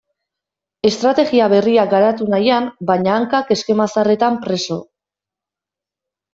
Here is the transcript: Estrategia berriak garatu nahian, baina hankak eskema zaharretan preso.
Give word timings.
Estrategia 0.89 1.49
berriak 1.51 1.91
garatu 1.91 2.27
nahian, 2.35 2.71
baina 2.93 3.13
hankak 3.19 3.55
eskema 3.59 3.89
zaharretan 3.95 4.43
preso. 4.49 4.83